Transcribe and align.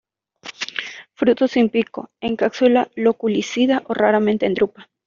Fruto 1.13 1.47
sin 1.47 1.69
pico, 1.69 2.09
en 2.21 2.35
cápsula 2.35 2.89
loculicida 2.95 3.83
o 3.85 3.93
raramente 3.93 4.47
en 4.47 4.55
drupa. 4.55 4.89